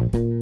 Bye. 0.00 0.39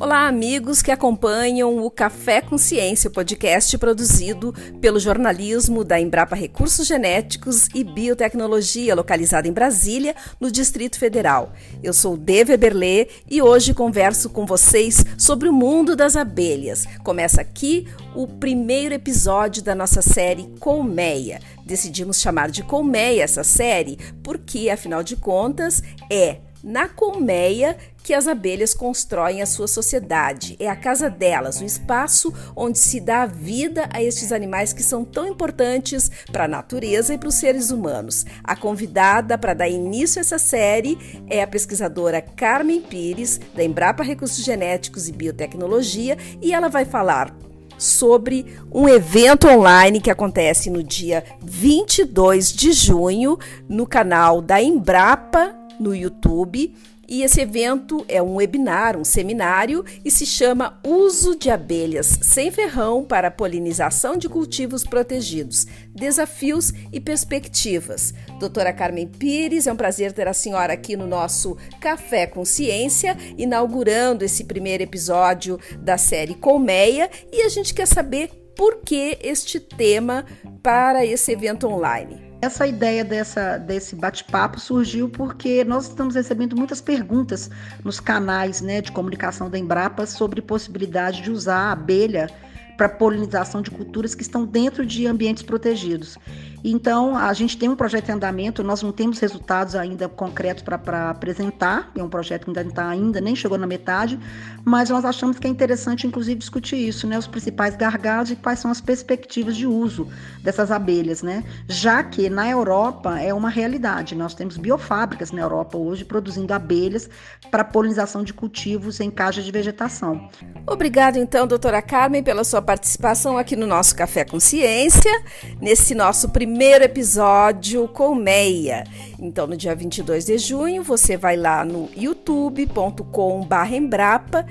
Olá, 0.00 0.28
amigos 0.28 0.80
que 0.80 0.92
acompanham 0.92 1.84
o 1.84 1.90
Café 1.90 2.40
com 2.40 2.56
Ciência, 2.56 3.10
podcast 3.10 3.76
produzido 3.78 4.54
pelo 4.80 5.00
jornalismo 5.00 5.82
da 5.82 6.00
Embrapa 6.00 6.36
Recursos 6.36 6.86
Genéticos 6.86 7.66
e 7.74 7.82
Biotecnologia, 7.82 8.94
localizado 8.94 9.48
em 9.48 9.52
Brasília, 9.52 10.14
no 10.38 10.52
Distrito 10.52 11.00
Federal. 11.00 11.52
Eu 11.82 11.92
sou 11.92 12.16
Deve 12.16 12.56
Berlê 12.56 13.08
e 13.28 13.42
hoje 13.42 13.74
converso 13.74 14.30
com 14.30 14.46
vocês 14.46 15.04
sobre 15.18 15.48
o 15.48 15.52
mundo 15.52 15.96
das 15.96 16.14
abelhas. 16.14 16.86
Começa 17.02 17.40
aqui 17.40 17.88
o 18.14 18.28
primeiro 18.28 18.94
episódio 18.94 19.64
da 19.64 19.74
nossa 19.74 20.00
série 20.00 20.48
Colmeia. 20.60 21.40
Decidimos 21.66 22.20
chamar 22.20 22.52
de 22.52 22.62
Colmeia 22.62 23.24
essa 23.24 23.42
série 23.42 23.98
porque, 24.22 24.70
afinal 24.70 25.02
de 25.02 25.16
contas, 25.16 25.82
é 26.08 26.38
na 26.62 26.88
colmeia 26.88 27.76
que 28.02 28.14
as 28.14 28.26
abelhas 28.26 28.72
constroem 28.72 29.42
a 29.42 29.46
sua 29.46 29.68
sociedade. 29.68 30.56
É 30.58 30.68
a 30.68 30.76
casa 30.76 31.10
delas, 31.10 31.60
o 31.60 31.64
espaço 31.64 32.32
onde 32.56 32.78
se 32.78 33.00
dá 33.00 33.26
vida 33.26 33.88
a 33.92 34.02
estes 34.02 34.32
animais 34.32 34.72
que 34.72 34.82
são 34.82 35.04
tão 35.04 35.26
importantes 35.26 36.10
para 36.32 36.44
a 36.44 36.48
natureza 36.48 37.12
e 37.12 37.18
para 37.18 37.28
os 37.28 37.34
seres 37.34 37.70
humanos. 37.70 38.24
A 38.42 38.56
convidada 38.56 39.36
para 39.36 39.54
dar 39.54 39.68
início 39.68 40.20
a 40.20 40.22
essa 40.22 40.38
série 40.38 40.98
é 41.28 41.42
a 41.42 41.46
pesquisadora 41.46 42.22
Carmen 42.22 42.80
Pires, 42.80 43.38
da 43.54 43.62
Embrapa 43.62 44.02
Recursos 44.02 44.44
Genéticos 44.44 45.08
e 45.08 45.12
Biotecnologia, 45.12 46.16
e 46.40 46.54
ela 46.54 46.68
vai 46.68 46.84
falar 46.84 47.36
sobre 47.76 48.44
um 48.72 48.88
evento 48.88 49.46
online 49.46 50.00
que 50.00 50.10
acontece 50.10 50.68
no 50.68 50.82
dia 50.82 51.24
22 51.42 52.52
de 52.52 52.72
junho 52.72 53.38
no 53.68 53.86
canal 53.86 54.42
da 54.42 54.60
Embrapa 54.60 55.57
no 55.78 55.94
YouTube. 55.94 56.74
E 57.10 57.22
esse 57.22 57.40
evento 57.40 58.04
é 58.06 58.22
um 58.22 58.34
webinar, 58.34 58.94
um 58.94 59.04
seminário 59.04 59.82
e 60.04 60.10
se 60.10 60.26
chama 60.26 60.78
Uso 60.86 61.34
de 61.34 61.48
Abelhas 61.48 62.18
sem 62.20 62.50
Ferrão 62.50 63.02
para 63.02 63.30
Polinização 63.30 64.14
de 64.14 64.28
Cultivos 64.28 64.84
Protegidos: 64.84 65.66
Desafios 65.94 66.70
e 66.92 67.00
Perspectivas. 67.00 68.12
Doutora 68.38 68.74
Carmen 68.74 69.06
Pires, 69.06 69.66
é 69.66 69.72
um 69.72 69.76
prazer 69.76 70.12
ter 70.12 70.28
a 70.28 70.34
senhora 70.34 70.74
aqui 70.74 70.98
no 70.98 71.06
nosso 71.06 71.56
Café 71.80 72.26
com 72.26 72.44
Ciência, 72.44 73.16
inaugurando 73.38 74.22
esse 74.22 74.44
primeiro 74.44 74.82
episódio 74.82 75.58
da 75.78 75.96
série 75.96 76.34
Colmeia. 76.34 77.08
E 77.32 77.40
a 77.40 77.48
gente 77.48 77.72
quer 77.72 77.86
saber 77.86 78.28
por 78.54 78.82
que 78.84 79.16
este 79.22 79.58
tema 79.58 80.26
para 80.62 81.06
esse 81.06 81.32
evento 81.32 81.66
online. 81.68 82.27
Essa 82.40 82.66
ideia 82.68 83.04
dessa, 83.04 83.58
desse 83.58 83.96
bate-papo 83.96 84.60
surgiu 84.60 85.08
porque 85.08 85.64
nós 85.64 85.88
estamos 85.88 86.14
recebendo 86.14 86.56
muitas 86.56 86.80
perguntas 86.80 87.50
nos 87.84 87.98
canais 87.98 88.60
né, 88.60 88.80
de 88.80 88.92
comunicação 88.92 89.50
da 89.50 89.58
Embrapa 89.58 90.06
sobre 90.06 90.40
possibilidade 90.40 91.20
de 91.20 91.32
usar 91.32 91.58
a 91.58 91.72
abelha 91.72 92.30
para 92.76 92.88
polinização 92.88 93.60
de 93.60 93.72
culturas 93.72 94.14
que 94.14 94.22
estão 94.22 94.46
dentro 94.46 94.86
de 94.86 95.04
ambientes 95.04 95.42
protegidos. 95.42 96.16
Então, 96.62 97.16
a 97.16 97.32
gente 97.32 97.56
tem 97.56 97.68
um 97.68 97.76
projeto 97.76 98.08
em 98.08 98.12
andamento, 98.12 98.64
nós 98.64 98.82
não 98.82 98.90
temos 98.90 99.18
resultados 99.18 99.74
ainda 99.74 100.08
concretos 100.08 100.62
para 100.62 101.10
apresentar, 101.10 101.90
é 101.96 102.02
um 102.02 102.08
projeto 102.08 102.44
que 102.44 102.58
ainda, 102.58 102.72
tá, 102.72 102.88
ainda 102.88 103.20
nem 103.20 103.36
chegou 103.36 103.56
na 103.56 103.66
metade, 103.66 104.18
mas 104.64 104.90
nós 104.90 105.04
achamos 105.04 105.38
que 105.38 105.46
é 105.46 105.50
interessante, 105.50 106.06
inclusive, 106.06 106.38
discutir 106.38 106.76
isso, 106.76 107.06
né? 107.06 107.18
Os 107.18 107.26
principais 107.26 107.76
gargalos 107.76 108.30
e 108.30 108.36
quais 108.36 108.58
são 108.58 108.70
as 108.70 108.80
perspectivas 108.80 109.56
de 109.56 109.66
uso 109.66 110.08
dessas 110.42 110.70
abelhas, 110.70 111.22
né? 111.22 111.44
Já 111.68 112.02
que 112.02 112.28
na 112.28 112.48
Europa 112.48 113.20
é 113.20 113.32
uma 113.32 113.48
realidade, 113.48 114.14
nós 114.14 114.34
temos 114.34 114.56
biofábricas 114.56 115.30
na 115.30 115.40
Europa 115.40 115.78
hoje 115.78 116.04
produzindo 116.04 116.52
abelhas 116.52 117.08
para 117.50 117.64
polinização 117.64 118.24
de 118.24 118.32
cultivos 118.32 119.00
em 119.00 119.10
caixas 119.10 119.44
de 119.44 119.52
vegetação. 119.52 120.28
Obrigado, 120.66 121.16
então, 121.16 121.46
doutora 121.46 121.80
Carmen, 121.80 122.22
pela 122.22 122.44
sua 122.44 122.60
participação 122.60 123.38
aqui 123.38 123.54
no 123.54 123.66
nosso 123.66 123.94
Café 123.94 124.24
com 124.24 124.40
Ciência, 124.40 125.12
nesse 125.60 125.94
nosso 125.94 126.28
primeiro 126.28 126.47
primeiro 126.48 126.82
episódio 126.82 127.86
com 127.88 128.14
Meia. 128.14 128.84
Então, 129.18 129.46
no 129.46 129.54
dia 129.54 129.74
22 129.74 130.24
de 130.24 130.38
junho, 130.38 130.82
você 130.82 131.14
vai 131.14 131.36
lá 131.36 131.62
no 131.62 131.90
youtube.com/embrapa, 131.94 134.46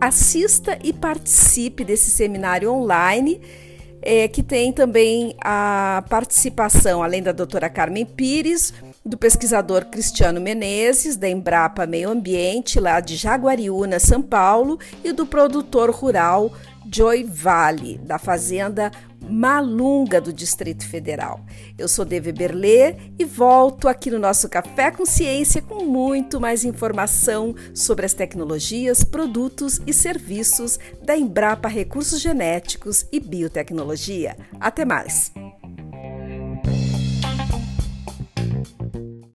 assista 0.00 0.78
e 0.84 0.92
participe 0.92 1.84
desse 1.84 2.12
seminário 2.12 2.72
online. 2.72 3.40
É, 4.04 4.28
que 4.28 4.42
tem 4.42 4.72
também 4.72 5.36
a 5.40 6.02
participação, 6.08 7.04
além 7.04 7.22
da 7.22 7.30
doutora 7.30 7.70
Carmen 7.70 8.04
Pires, 8.04 8.74
do 9.04 9.16
pesquisador 9.16 9.84
Cristiano 9.86 10.40
Menezes, 10.40 11.16
da 11.16 11.28
Embrapa 11.28 11.86
Meio 11.86 12.10
Ambiente, 12.10 12.80
lá 12.80 12.98
de 12.98 13.14
Jaguariúna, 13.14 14.00
São 14.00 14.20
Paulo, 14.20 14.76
e 15.04 15.12
do 15.12 15.24
produtor 15.24 15.88
rural 15.90 16.50
Joy 16.90 17.24
Vale, 17.24 17.98
da 17.98 18.18
Fazenda 18.18 18.90
Malunga 19.28 20.20
do 20.20 20.32
Distrito 20.32 20.86
Federal. 20.86 21.40
Eu 21.78 21.88
sou 21.88 22.04
Deve 22.04 22.32
Berlê 22.32 22.96
e 23.18 23.24
volto 23.24 23.88
aqui 23.88 24.10
no 24.10 24.18
nosso 24.18 24.48
Café 24.48 24.90
com 24.90 25.06
Ciência 25.06 25.62
com 25.62 25.84
muito 25.84 26.40
mais 26.40 26.64
informação 26.64 27.54
sobre 27.74 28.06
as 28.06 28.14
tecnologias, 28.14 29.04
produtos 29.04 29.80
e 29.86 29.92
serviços 29.92 30.78
da 31.02 31.16
Embrapa 31.16 31.68
Recursos 31.68 32.20
Genéticos 32.20 33.06
e 33.10 33.20
Biotecnologia. 33.20 34.36
Até 34.60 34.84
mais! 34.84 35.32